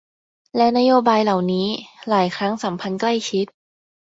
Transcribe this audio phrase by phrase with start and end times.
[0.55, 1.67] และนโยบายเหล่านี้
[2.09, 3.45] หลายครั้งสัมพันธ์ใกล้ชิด